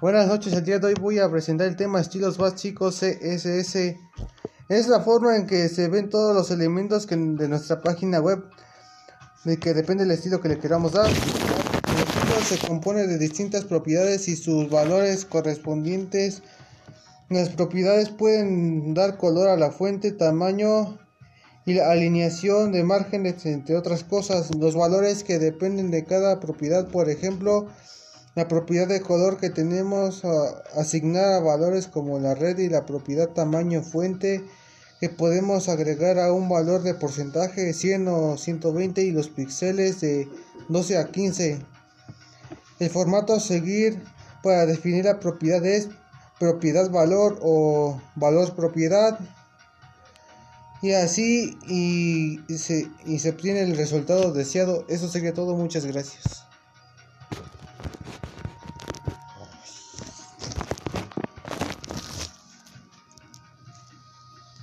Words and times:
Buenas 0.00 0.28
noches, 0.28 0.54
el 0.54 0.64
día 0.64 0.78
de 0.78 0.86
hoy 0.86 0.94
voy 0.98 1.18
a 1.18 1.30
presentar 1.30 1.66
el 1.66 1.76
tema 1.76 2.00
estilos 2.00 2.38
básicos 2.38 3.00
CSS. 3.00 3.96
Es 4.70 4.88
la 4.88 5.00
forma 5.00 5.36
en 5.36 5.46
que 5.46 5.68
se 5.68 5.88
ven 5.88 6.08
todos 6.08 6.34
los 6.34 6.50
elementos 6.50 7.06
de 7.06 7.48
nuestra 7.48 7.82
página 7.82 8.18
web, 8.18 8.42
de 9.44 9.58
que 9.58 9.74
depende 9.74 10.04
del 10.04 10.12
estilo 10.12 10.40
que 10.40 10.48
le 10.48 10.58
queramos 10.58 10.92
dar. 10.92 11.04
El 11.06 11.12
estilo 11.98 12.40
se 12.42 12.66
compone 12.66 13.06
de 13.06 13.18
distintas 13.18 13.66
propiedades 13.66 14.26
y 14.28 14.36
sus 14.36 14.70
valores 14.70 15.26
correspondientes. 15.26 16.42
Las 17.28 17.50
propiedades 17.50 18.08
pueden 18.08 18.94
dar 18.94 19.18
color 19.18 19.48
a 19.50 19.58
la 19.58 19.70
fuente, 19.70 20.12
tamaño 20.12 20.98
y 21.66 21.74
la 21.74 21.90
alineación 21.90 22.72
de 22.72 22.84
márgenes, 22.84 23.44
entre 23.44 23.76
otras 23.76 24.02
cosas. 24.02 24.54
Los 24.54 24.74
valores 24.74 25.24
que 25.24 25.38
dependen 25.38 25.90
de 25.90 26.06
cada 26.06 26.40
propiedad, 26.40 26.88
por 26.88 27.10
ejemplo, 27.10 27.68
la 28.34 28.48
propiedad 28.48 28.86
de 28.86 29.00
color 29.00 29.38
que 29.38 29.50
tenemos 29.50 30.24
a 30.24 30.80
asignar 30.80 31.32
a 31.32 31.40
valores 31.40 31.88
como 31.88 32.18
la 32.18 32.34
red 32.34 32.58
y 32.58 32.68
la 32.68 32.86
propiedad 32.86 33.28
tamaño 33.28 33.82
fuente 33.82 34.44
que 35.00 35.08
podemos 35.08 35.68
agregar 35.68 36.18
a 36.18 36.32
un 36.32 36.48
valor 36.48 36.82
de 36.82 36.94
porcentaje 36.94 37.72
100 37.72 38.08
o 38.08 38.36
120 38.36 39.02
y 39.02 39.10
los 39.10 39.28
píxeles 39.28 40.00
de 40.00 40.28
12 40.68 40.98
a 40.98 41.10
15. 41.10 41.58
El 42.78 42.90
formato 42.90 43.32
a 43.32 43.40
seguir 43.40 44.02
para 44.42 44.66
definir 44.66 45.06
la 45.06 45.18
propiedad 45.18 45.64
es 45.64 45.88
propiedad 46.38 46.90
valor 46.90 47.38
o 47.42 48.00
valor 48.14 48.54
propiedad 48.54 49.18
y 50.82 50.92
así 50.92 51.58
y 51.66 52.40
se, 52.56 52.88
y 53.04 53.18
se 53.18 53.30
obtiene 53.30 53.62
el 53.62 53.76
resultado 53.76 54.32
deseado. 54.32 54.84
Eso 54.88 55.08
sería 55.08 55.34
todo. 55.34 55.56
Muchas 55.56 55.84
gracias. 55.84 56.49